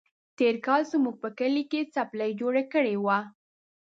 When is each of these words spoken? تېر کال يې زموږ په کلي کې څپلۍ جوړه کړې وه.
تېر 0.37 0.55
کال 0.65 0.81
يې 0.85 0.89
زموږ 0.91 1.15
په 1.23 1.29
کلي 1.39 1.63
کې 1.71 1.89
څپلۍ 1.93 2.31
جوړه 2.41 2.63
کړې 2.73 2.95
وه. 3.05 3.19